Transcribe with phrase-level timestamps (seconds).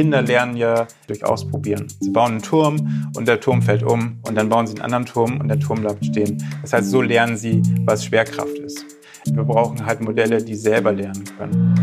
[0.00, 1.86] Kinder lernen ja durch Ausprobieren.
[2.00, 5.04] Sie bauen einen Turm und der Turm fällt um und dann bauen sie einen anderen
[5.04, 6.42] Turm und der Turm bleibt stehen.
[6.62, 8.84] Das heißt, so lernen sie, was Schwerkraft ist.
[9.26, 11.74] Wir brauchen halt Modelle, die selber lernen können.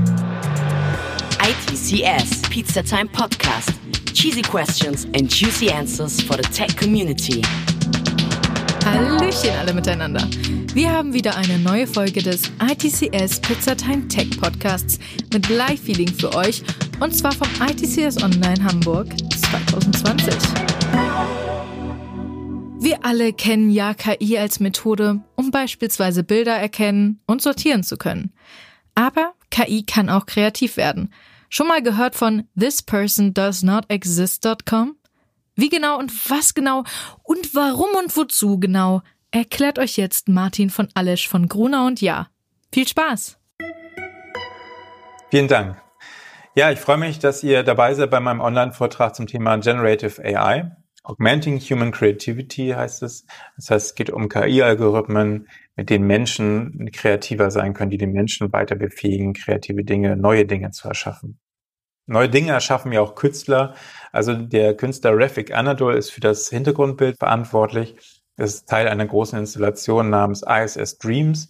[1.43, 3.71] ITCS Pizza Time Podcast.
[4.13, 7.43] Cheesy questions and juicy answers for the tech community.
[8.83, 10.27] Hallöchen alle miteinander.
[10.77, 14.99] Wir haben wieder eine neue Folge des ITCS Pizzatime Tech Podcasts
[15.33, 16.61] mit Live-Feeling für euch
[16.99, 20.35] und zwar vom ITCS Online Hamburg 2020.
[22.79, 28.31] Wir alle kennen ja KI als Methode, um beispielsweise Bilder erkennen und sortieren zu können.
[28.93, 31.11] Aber KI kann auch kreativ werden.
[31.49, 34.95] Schon mal gehört von thispersondoesnotexist.com?
[35.55, 36.83] Wie genau und was genau
[37.23, 42.27] und warum und wozu genau erklärt euch jetzt Martin von Allesch von Gruner und Ja.
[42.73, 43.39] Viel Spaß!
[45.29, 45.81] Vielen Dank.
[46.55, 50.71] Ja, ich freue mich, dass ihr dabei seid bei meinem Online-Vortrag zum Thema Generative AI.
[51.03, 53.25] Augmenting Human Creativity heißt es.
[53.55, 58.51] Das heißt, es geht um KI-Algorithmen, mit denen Menschen kreativer sein können, die den Menschen
[58.51, 61.39] weiter befähigen, kreative Dinge, neue Dinge zu erschaffen.
[62.07, 63.75] Neue Dinge erschaffen ja auch Künstler.
[64.11, 67.95] Also der Künstler Rafik Anadol ist für das Hintergrundbild verantwortlich.
[68.37, 71.49] Das ist Teil einer großen Installation namens ISS Dreams,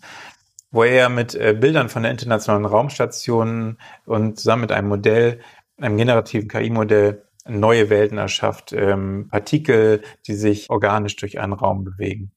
[0.71, 5.41] wo er mit äh, Bildern von der Internationalen Raumstation und zusammen mit einem Modell,
[5.77, 12.31] einem generativen KI-Modell, neue Welten erschafft, ähm, Partikel, die sich organisch durch einen Raum bewegen.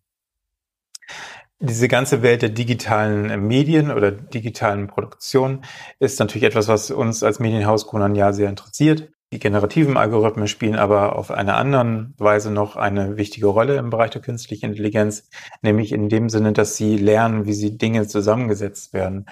[1.59, 5.63] Diese ganze Welt der digitalen Medien oder digitalen Produktion
[5.99, 9.11] ist natürlich etwas, was uns als Medienhaus Grunan ja sehr interessiert.
[9.33, 14.11] Die generativen Algorithmen spielen aber auf einer anderen Weise noch eine wichtige Rolle im Bereich
[14.11, 15.29] der künstlichen Intelligenz,
[15.63, 19.27] nämlich in dem Sinne, dass sie lernen, wie sie Dinge zusammengesetzt werden.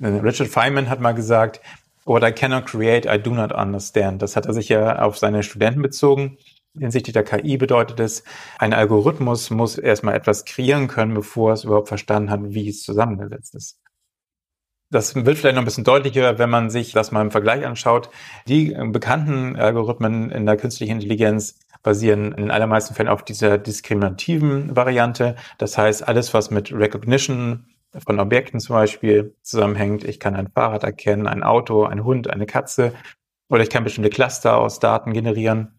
[0.00, 1.60] Richard Feynman hat mal gesagt,
[2.06, 4.20] What I cannot create, I do not understand.
[4.20, 6.36] Das hat er sich ja auf seine Studenten bezogen.
[6.78, 8.24] Hinsichtlich der KI bedeutet es,
[8.58, 13.54] ein Algorithmus muss erstmal etwas kreieren können, bevor es überhaupt verstanden hat, wie es zusammengesetzt
[13.54, 13.80] ist.
[14.94, 18.10] Das wird vielleicht noch ein bisschen deutlicher, wenn man sich das mal im Vergleich anschaut.
[18.46, 25.34] Die bekannten Algorithmen in der künstlichen Intelligenz basieren in allermeisten Fällen auf dieser diskriminativen Variante.
[25.58, 27.64] Das heißt, alles, was mit Recognition
[28.06, 30.04] von Objekten zum Beispiel zusammenhängt.
[30.04, 32.92] Ich kann ein Fahrrad erkennen, ein Auto, ein Hund, eine Katze
[33.48, 35.74] oder ich kann bestimmte Cluster aus Daten generieren.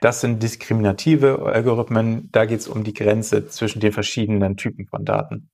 [0.00, 2.28] Das sind diskriminative Algorithmen.
[2.30, 5.49] Da geht es um die Grenze zwischen den verschiedenen Typen von Daten.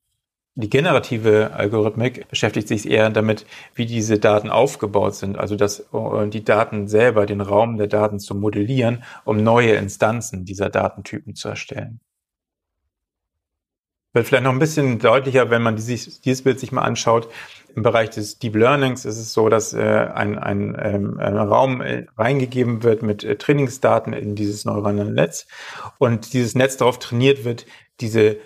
[0.59, 3.45] Die generative Algorithmik beschäftigt sich eher damit,
[3.75, 8.19] wie diese Daten aufgebaut sind, also dass äh, die Daten selber, den Raum der Daten
[8.19, 11.99] zu modellieren, um neue Instanzen dieser Datentypen zu erstellen.
[14.13, 17.29] Wird vielleicht noch ein bisschen deutlicher, wenn man dieses, dieses Bild sich mal anschaut.
[17.75, 21.81] Im Bereich des Deep Learnings ist es so, dass äh, ein, ein, ähm, ein Raum
[21.81, 25.45] äh, reingegeben wird mit äh, Trainingsdaten in dieses neuronale Netz
[25.99, 27.67] und dieses Netz darauf trainiert wird,
[27.99, 28.37] diese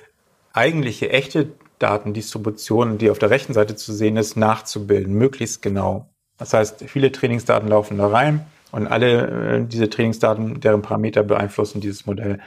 [0.52, 6.10] eigentliche echte Datendistribution, die auf der rechten Seite zu sehen ist, nachzubilden, möglichst genau.
[6.38, 11.82] Das heißt, viele Trainingsdaten laufen da rein und alle äh, diese Trainingsdaten, deren Parameter beeinflussen
[11.82, 12.40] dieses Modell.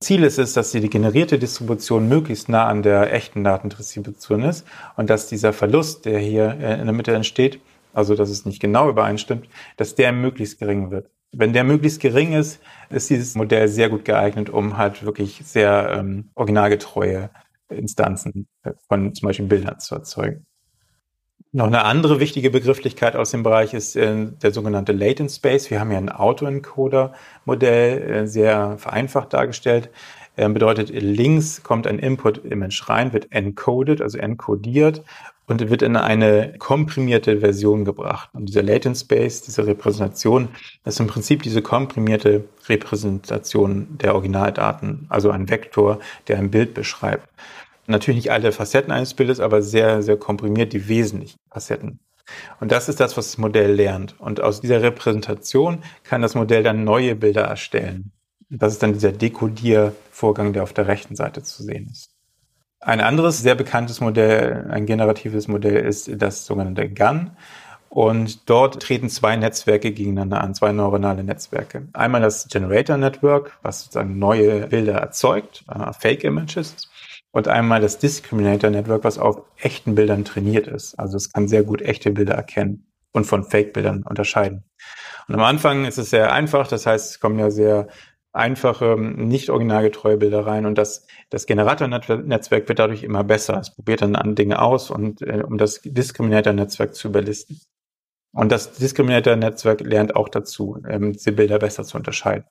[0.00, 4.66] Ziel ist es, dass die generierte Distribution möglichst nah an der echten Datendistribution ist
[4.96, 7.60] und dass dieser Verlust, der hier äh, in der Mitte entsteht,
[7.94, 11.10] also dass es nicht genau übereinstimmt, dass der möglichst gering wird.
[11.32, 12.60] Wenn der möglichst gering ist,
[12.90, 17.30] ist dieses Modell sehr gut geeignet, um halt wirklich sehr ähm, originalgetreue
[17.68, 20.46] Instanzen äh, von zum Beispiel Bildern zu erzeugen.
[21.52, 25.70] Noch eine andere wichtige Begrifflichkeit aus dem Bereich ist äh, der sogenannte Latent Space.
[25.70, 29.90] Wir haben ja ein Autoencoder-Modell, äh, sehr vereinfacht dargestellt.
[30.36, 35.02] Äh, bedeutet, links kommt ein Input-Image rein, wird encoded, also encodiert
[35.46, 38.30] und wird in eine komprimierte Version gebracht.
[38.32, 40.48] Und dieser Latent Space, diese Repräsentation,
[40.84, 47.28] ist im Prinzip diese komprimierte Repräsentation der Originaldaten, also ein Vektor, der ein Bild beschreibt
[47.86, 52.00] natürlich nicht alle Facetten eines Bildes, aber sehr, sehr komprimiert die wesentlichen Facetten.
[52.60, 54.18] Und das ist das, was das Modell lernt.
[54.18, 58.12] Und aus dieser Repräsentation kann das Modell dann neue Bilder erstellen.
[58.48, 62.15] Das ist dann dieser Dekodiervorgang, der auf der rechten Seite zu sehen ist.
[62.80, 67.36] Ein anderes sehr bekanntes Modell, ein generatives Modell ist das sogenannte GAN.
[67.88, 71.88] Und dort treten zwei Netzwerke gegeneinander an, zwei neuronale Netzwerke.
[71.94, 76.90] Einmal das Generator Network, was sozusagen neue Bilder erzeugt, äh, Fake Images
[77.30, 80.98] und einmal das Discriminator Network, was auf echten Bildern trainiert ist.
[80.98, 84.64] Also es kann sehr gut echte Bilder erkennen und von Fake-Bildern unterscheiden.
[85.28, 87.88] Und am Anfang ist es sehr einfach, das heißt, es kommen ja sehr
[88.36, 93.58] einfache, nicht originalgetreue Bilder rein und das, das Generator-Netzwerk wird dadurch immer besser.
[93.58, 97.60] Es probiert dann an Dinge aus und äh, um das Discriminator-Netzwerk zu überlisten.
[98.32, 102.44] Und das Discriminator-Netzwerk lernt auch dazu, ähm, diese Bilder besser zu unterscheiden.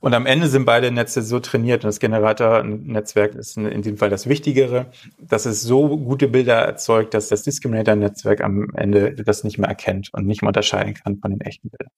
[0.00, 4.10] Und am Ende sind beide Netze so trainiert und das Generator-Netzwerk ist in dem Fall
[4.10, 4.86] das Wichtigere,
[5.18, 10.10] dass es so gute Bilder erzeugt, dass das Discriminator-Netzwerk am Ende das nicht mehr erkennt
[10.12, 11.90] und nicht mehr unterscheiden kann von den echten Bildern.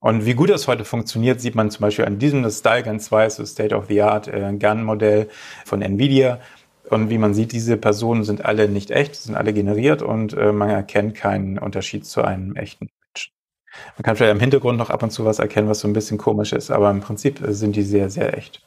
[0.00, 3.30] Und wie gut das heute funktioniert, sieht man zum Beispiel an diesem, das StyleGun 2
[3.30, 5.28] so State of the Art äh, Gun-Modell
[5.64, 6.40] von NVIDIA.
[6.90, 10.52] Und wie man sieht, diese Personen sind alle nicht echt, sind alle generiert und äh,
[10.52, 12.88] man erkennt keinen Unterschied zu einem echten.
[13.96, 16.18] Man kann vielleicht im Hintergrund noch ab und zu was erkennen, was so ein bisschen
[16.18, 18.62] komisch ist, aber im Prinzip sind die sehr, sehr echt.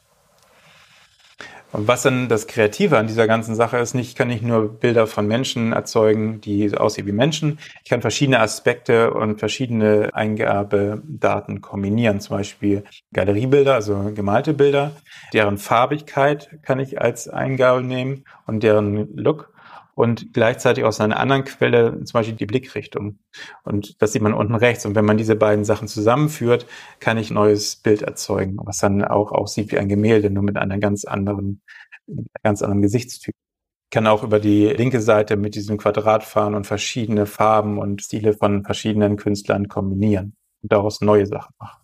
[1.72, 4.68] Und was dann das Kreative an dieser ganzen Sache ist, nicht, ich kann nicht nur
[4.68, 7.58] Bilder von Menschen erzeugen, die aussehen wie Menschen.
[7.84, 12.20] Ich kann verschiedene Aspekte und verschiedene Eingabedaten kombinieren.
[12.20, 12.82] Zum Beispiel
[13.12, 14.92] Galeriebilder, also gemalte Bilder.
[15.32, 19.52] Deren Farbigkeit kann ich als Eingabe nehmen und deren Look
[20.00, 23.18] und gleichzeitig aus einer anderen Quelle, zum Beispiel die Blickrichtung.
[23.64, 24.86] Und das sieht man unten rechts.
[24.86, 26.66] Und wenn man diese beiden Sachen zusammenführt,
[27.00, 30.56] kann ich ein neues Bild erzeugen, was dann auch aussieht wie ein Gemälde, nur mit
[30.56, 31.60] einem ganz anderen,
[32.42, 33.34] ganz anderen Gesichtstyp.
[33.34, 38.00] Ich kann auch über die linke Seite mit diesem Quadrat fahren und verschiedene Farben und
[38.00, 41.82] Stile von verschiedenen Künstlern kombinieren und daraus neue Sachen machen.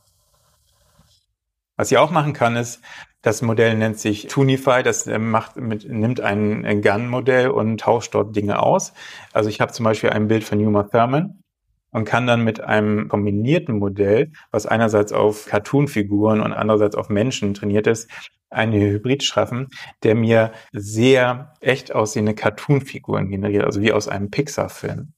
[1.76, 2.80] Was ich auch machen kann, ist,
[3.26, 8.14] das Modell nennt sich Tunify, das äh, macht mit, nimmt ein, ein Gun-Modell und tauscht
[8.14, 8.92] dort Dinge aus.
[9.32, 11.42] Also ich habe zum Beispiel ein Bild von Uma Thurman
[11.90, 17.54] und kann dann mit einem kombinierten Modell, was einerseits auf Cartoon-Figuren und andererseits auf Menschen
[17.54, 18.08] trainiert ist,
[18.48, 19.70] eine Hybrid schaffen,
[20.04, 25.15] der mir sehr echt aussehende Cartoon-Figuren generiert, also wie aus einem Pixar-Film.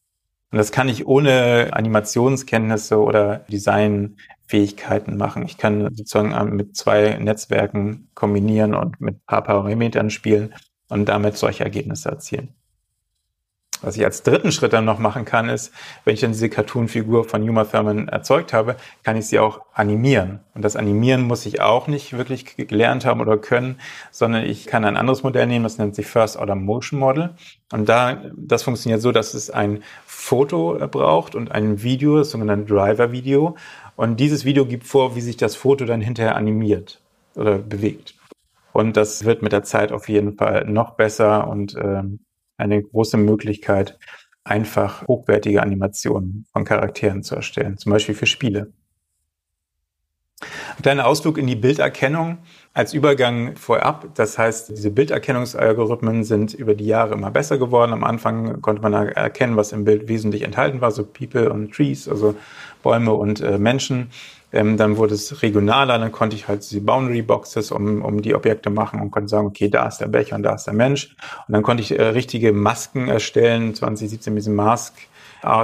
[0.51, 4.17] Und das kann ich ohne Animationskenntnisse oder Design
[4.47, 5.45] Fähigkeiten machen.
[5.45, 10.55] Ich kann sozusagen mit zwei Netzwerken kombinieren und mit ein paar Parametern spielen
[10.89, 12.55] und damit solche Ergebnisse erzielen.
[13.81, 15.73] Was ich als dritten Schritt dann noch machen kann, ist,
[16.05, 20.41] wenn ich dann diese Cartoon-Figur von Uma Thurman erzeugt habe, kann ich sie auch animieren.
[20.55, 23.79] Und das Animieren muss ich auch nicht wirklich gelernt haben oder können,
[24.11, 27.35] sondern ich kann ein anderes Modell nehmen, das nennt sich First Order Motion Model.
[27.73, 32.75] Und da, das funktioniert so, dass es ein Foto braucht und ein Video, das sogenannte
[32.75, 33.57] Driver-Video.
[33.95, 37.01] Und dieses Video gibt vor, wie sich das Foto dann hinterher animiert
[37.37, 38.15] oder bewegt.
[38.73, 42.21] Und das wird mit der Zeit auf jeden Fall noch besser und ähm,
[42.59, 43.99] eine große Möglichkeit,
[44.45, 48.73] einfach hochwertige Animationen von Charakteren zu erstellen, zum Beispiel für Spiele.
[50.41, 52.39] Ein kleiner Ausflug in die Bilderkennung
[52.73, 54.15] als Übergang vorab.
[54.15, 57.93] Das heißt, diese Bilderkennungsalgorithmen sind über die Jahre immer besser geworden.
[57.93, 62.09] Am Anfang konnte man erkennen, was im Bild wesentlich enthalten war, so People und Trees,
[62.09, 62.37] also
[62.85, 64.11] Bäume und äh, Menschen.
[64.53, 68.35] Ähm, dann wurde es regionaler, dann konnte ich halt diese Boundary Boxes um, um die
[68.35, 71.15] Objekte machen und konnte sagen, okay, da ist der Becher und da ist der Mensch.
[71.47, 74.95] Und dann konnte ich äh, richtige Masken erstellen, 2017 mit diesem Mask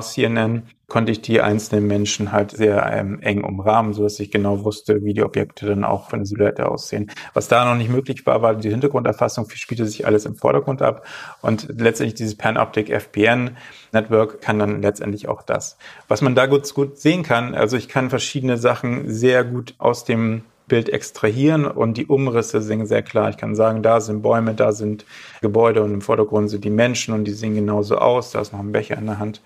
[0.00, 0.62] CNN
[0.94, 5.02] konnte ich die einzelnen Menschen halt sehr ähm, eng umrahmen, so dass ich genau wusste,
[5.02, 7.11] wie die Objekte dann auch von der Silhouette aussehen.
[7.32, 11.05] Was da noch nicht möglich war, war die Hintergrunderfassung, spielte sich alles im Vordergrund ab
[11.43, 13.56] und letztendlich dieses Panoptic FPN
[13.91, 15.79] Network kann dann letztendlich auch das.
[16.06, 20.05] Was man da gut, gut sehen kann, also ich kann verschiedene Sachen sehr gut aus
[20.05, 23.31] dem Bild extrahieren und die Umrisse sind sehr klar.
[23.31, 25.06] Ich kann sagen, da sind Bäume, da sind
[25.40, 28.31] Gebäude und im Vordergrund sind die Menschen und die sehen genauso aus.
[28.31, 29.43] Da ist noch ein Becher in der Hand.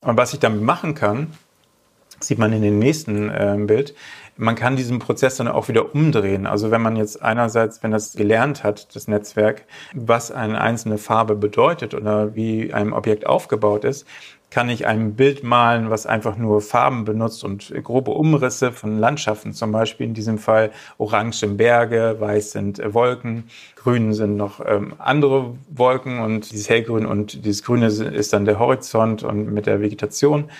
[0.00, 1.32] Und was ich damit machen kann,
[2.20, 3.94] sieht man in dem nächsten äh, Bild,
[4.36, 6.46] man kann diesen Prozess dann auch wieder umdrehen.
[6.46, 9.64] Also wenn man jetzt einerseits, wenn das gelernt hat, das Netzwerk,
[9.94, 14.06] was eine einzelne Farbe bedeutet oder wie ein Objekt aufgebaut ist,
[14.50, 19.52] kann ich ein Bild malen, was einfach nur Farben benutzt und grobe Umrisse von Landschaften,
[19.52, 23.44] zum Beispiel in diesem Fall orange sind Berge, weiß sind äh, Wolken,
[23.76, 28.58] grün sind noch ähm, andere Wolken und dieses hellgrün und dieses grüne ist dann der
[28.58, 30.50] Horizont und mit der Vegetation.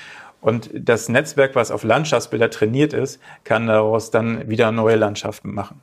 [0.40, 5.80] Und das Netzwerk, was auf Landschaftsbilder trainiert ist, kann daraus dann wieder neue Landschaften machen.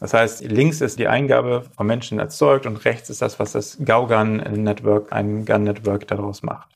[0.00, 3.78] Das heißt, links ist die Eingabe von Menschen erzeugt und rechts ist das, was das
[3.84, 6.74] Gaugan Network, ein Gun Network daraus macht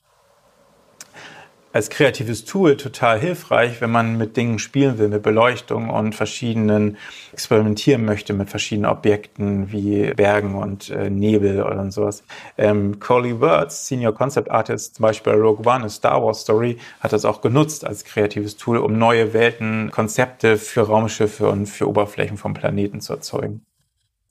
[1.78, 6.97] als kreatives Tool total hilfreich, wenn man mit Dingen spielen will, mit Beleuchtung und verschiedenen
[7.32, 12.25] experimentieren möchte mit verschiedenen Objekten wie Bergen und äh, Nebel oder sowas.
[12.56, 17.12] Ähm, Coley Words, Senior Concept Artist, zum Beispiel Rogue One, a Star Wars Story, hat
[17.12, 22.38] das auch genutzt als kreatives Tool, um neue Welten, Konzepte für Raumschiffe und für Oberflächen
[22.38, 23.64] vom Planeten zu erzeugen.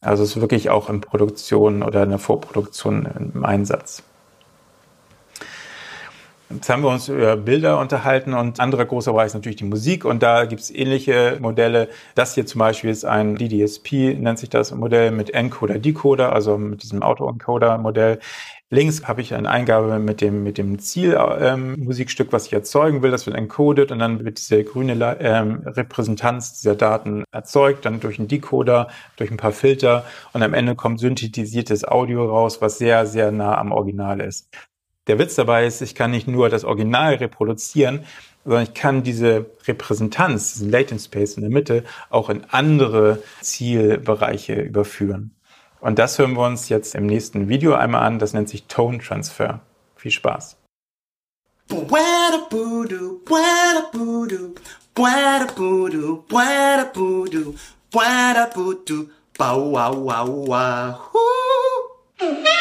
[0.02, 4.04] Also es ist wirklich auch in Produktion oder in der Vorproduktion im Einsatz.
[6.50, 10.06] Jetzt haben wir uns über Bilder unterhalten und anderer großer Bereich ist natürlich die Musik
[10.06, 11.90] und da gibt es ähnliche Modelle.
[12.16, 16.58] Das hier zum Beispiel ist ein DDSP, nennt sich das Modell mit Encoder, Decoder, also
[16.58, 18.20] mit diesem Auto-Encoder-Modell.
[18.70, 23.12] Links habe ich eine Eingabe mit dem, mit dem Zielmusikstück, ähm, was ich erzeugen will.
[23.12, 28.20] Das wird encoded und dann wird diese grüne ähm, Repräsentanz dieser Daten erzeugt, dann durch
[28.20, 28.88] einen Decoder,
[29.18, 33.58] durch ein paar Filter und am Ende kommt synthetisiertes Audio raus, was sehr, sehr nah
[33.58, 34.50] am Original ist.
[35.08, 38.06] Der Witz dabei ist, ich kann nicht nur das Original reproduzieren,
[38.44, 44.56] sondern ich kann diese Repräsentanz, diesen Latent Space in der Mitte, auch in andere Zielbereiche
[44.56, 45.32] überführen.
[45.80, 48.20] Und das hören wir uns jetzt im nächsten Video einmal an.
[48.20, 49.62] Das nennt sich Tone Transfer.
[49.96, 50.58] Viel Spaß.
[61.14, 62.57] Wow.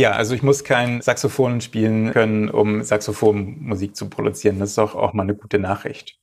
[0.00, 4.58] Ja, also ich muss kein Saxophon spielen können, um Saxophonmusik zu produzieren.
[4.58, 6.16] Das ist auch, auch mal eine gute Nachricht.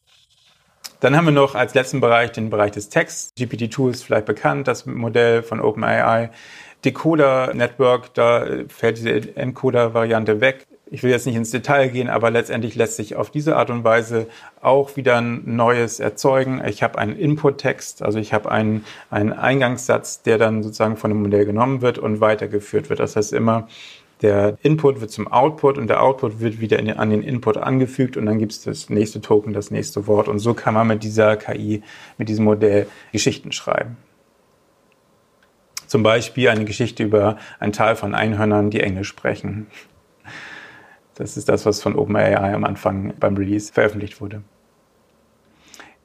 [0.99, 3.33] Dann haben wir noch als letzten Bereich den Bereich des Texts.
[3.37, 6.31] GPT-2 ist vielleicht bekannt, das Modell von OpenAI.
[6.85, 12.31] Decoder Network, da fällt diese Encoder-Variante weg ich will jetzt nicht ins Detail gehen, aber
[12.31, 14.27] letztendlich lässt sich auf diese Art und Weise
[14.61, 16.61] auch wieder ein Neues erzeugen.
[16.65, 21.21] Ich habe einen Input-Text, also ich habe einen, einen Eingangssatz, der dann sozusagen von dem
[21.21, 22.99] Modell genommen wird und weitergeführt wird.
[22.99, 23.67] Das heißt immer,
[24.21, 28.17] der Input wird zum Output und der Output wird wieder den, an den Input angefügt
[28.17, 30.27] und dann gibt es das nächste Token, das nächste Wort.
[30.27, 31.83] Und so kann man mit dieser KI,
[32.17, 33.97] mit diesem Modell Geschichten schreiben.
[35.85, 39.67] Zum Beispiel eine Geschichte über ein Tal von Einhörnern, die Englisch sprechen.
[41.17, 44.43] Das ist das, was von OpenAI am Anfang beim Release veröffentlicht wurde.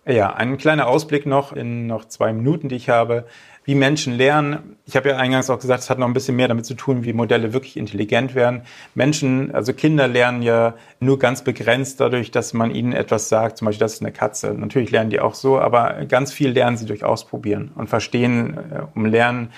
[0.05, 3.25] Ja, ein kleiner Ausblick noch in noch zwei Minuten, die ich habe.
[3.65, 4.77] Wie Menschen lernen.
[4.85, 7.05] Ich habe ja eingangs auch gesagt, es hat noch ein bisschen mehr damit zu tun,
[7.05, 8.63] wie Modelle wirklich intelligent werden.
[8.97, 13.59] Menschen, also Kinder lernen ja nur ganz begrenzt dadurch, dass man ihnen etwas sagt.
[13.59, 14.55] Zum Beispiel, das ist eine Katze.
[14.55, 18.83] Natürlich lernen die auch so, aber ganz viel lernen sie durch Ausprobieren und verstehen, äh,
[18.97, 19.51] um Lernen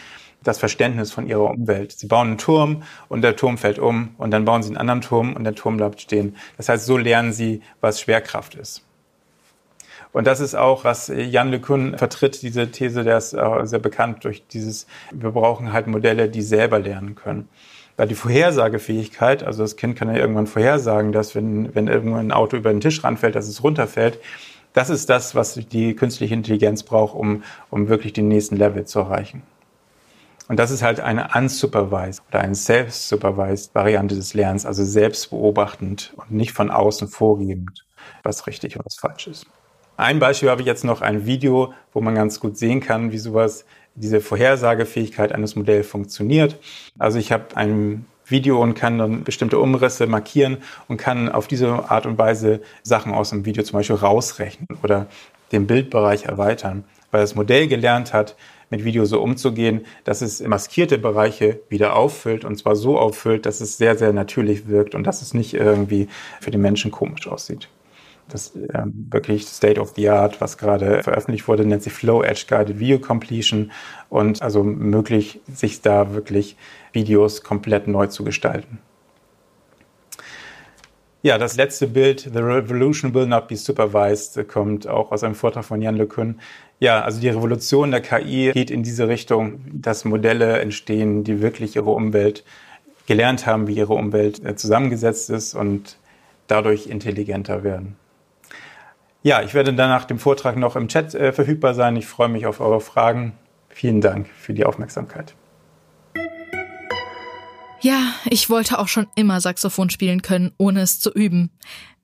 [0.44, 1.92] das Verständnis von ihrer Umwelt.
[1.92, 5.00] Sie bauen einen Turm und der Turm fällt um und dann bauen sie einen anderen
[5.00, 6.36] Turm und der Turm bleibt stehen.
[6.56, 8.84] Das heißt, so lernen sie, was Schwerkraft ist.
[10.12, 14.46] Und das ist auch, was Jan LeCun vertritt, diese These, der ist sehr bekannt durch
[14.46, 17.48] dieses, wir brauchen halt Modelle, die selber lernen können.
[17.96, 22.32] Weil die Vorhersagefähigkeit, also das Kind kann ja irgendwann vorhersagen, dass wenn, wenn irgendwann ein
[22.32, 24.20] Auto über den Tisch ranfällt, dass es runterfällt.
[24.72, 29.00] Das ist das, was die künstliche Intelligenz braucht, um, um wirklich den nächsten Level zu
[29.00, 29.42] erreichen.
[30.48, 36.32] Und das ist halt eine unsupervised oder eine self-supervised Variante des Lernens, also selbstbeobachtend und
[36.32, 37.86] nicht von außen vorgebend,
[38.22, 39.46] was richtig und was falsch ist.
[39.96, 43.18] Ein Beispiel habe ich jetzt noch ein Video, wo man ganz gut sehen kann, wie
[43.18, 46.58] sowas, diese Vorhersagefähigkeit eines Modells funktioniert.
[46.98, 50.58] Also ich habe ein Video und kann dann bestimmte Umrisse markieren
[50.88, 55.06] und kann auf diese Art und Weise Sachen aus dem Video zum Beispiel rausrechnen oder
[55.52, 58.34] den Bildbereich erweitern, weil das Modell gelernt hat,
[58.74, 63.60] mit Video so umzugehen, dass es maskierte Bereiche wieder auffüllt und zwar so auffüllt, dass
[63.60, 66.08] es sehr, sehr natürlich wirkt und dass es nicht irgendwie
[66.40, 67.68] für den Menschen komisch aussieht.
[68.28, 72.46] Das ähm, wirklich State of the Art, was gerade veröffentlicht wurde, nennt sich Flow Edge
[72.48, 73.70] Guided Video Completion
[74.08, 76.56] und also möglich, sich da wirklich
[76.92, 78.78] Videos komplett neu zu gestalten.
[81.24, 85.64] Ja, das letzte Bild, The Revolution Will Not Be Supervised, kommt auch aus einem Vortrag
[85.64, 86.38] von Jan LeCun.
[86.80, 91.76] Ja, also die Revolution der KI geht in diese Richtung, dass Modelle entstehen, die wirklich
[91.76, 92.44] ihre Umwelt
[93.06, 95.96] gelernt haben, wie ihre Umwelt äh, zusammengesetzt ist und
[96.46, 97.96] dadurch intelligenter werden.
[99.22, 101.96] Ja, ich werde dann nach dem Vortrag noch im Chat äh, verfügbar sein.
[101.96, 103.32] Ich freue mich auf eure Fragen.
[103.70, 105.34] Vielen Dank für die Aufmerksamkeit.
[107.84, 111.50] Ja, ich wollte auch schon immer Saxophon spielen können, ohne es zu üben.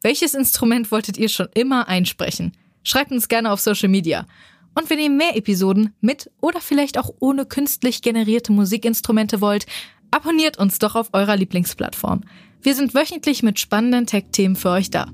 [0.03, 2.53] Welches Instrument wolltet ihr schon immer einsprechen?
[2.83, 4.27] Schreibt uns gerne auf Social Media.
[4.75, 9.65] Und wenn ihr mehr Episoden mit oder vielleicht auch ohne künstlich generierte Musikinstrumente wollt,
[10.11, 12.25] abonniert uns doch auf eurer Lieblingsplattform.
[12.61, 15.07] Wir sind wöchentlich mit spannenden Tech-Themen für euch da.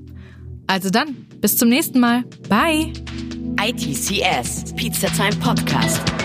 [0.67, 2.25] Also dann, bis zum nächsten Mal.
[2.49, 2.91] Bye!
[3.57, 6.16] ITCS, Pizza Time Podcast.